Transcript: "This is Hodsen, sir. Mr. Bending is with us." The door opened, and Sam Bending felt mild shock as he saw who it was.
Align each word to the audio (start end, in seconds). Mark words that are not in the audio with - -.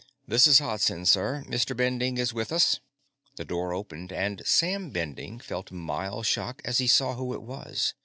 "This 0.27 0.47
is 0.47 0.57
Hodsen, 0.57 1.05
sir. 1.05 1.43
Mr. 1.47 1.77
Bending 1.77 2.17
is 2.17 2.33
with 2.33 2.51
us." 2.51 2.79
The 3.35 3.45
door 3.45 3.71
opened, 3.71 4.11
and 4.11 4.41
Sam 4.47 4.89
Bending 4.89 5.37
felt 5.37 5.69
mild 5.71 6.25
shock 6.25 6.59
as 6.65 6.79
he 6.79 6.87
saw 6.87 7.13
who 7.13 7.35
it 7.35 7.43
was. 7.43 7.93